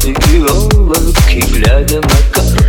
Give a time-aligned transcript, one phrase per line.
[0.00, 0.12] ты
[1.32, 2.67] и глядя на карту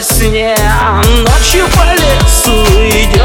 [0.00, 0.56] во сне.
[1.26, 3.19] Ночью по лесу идет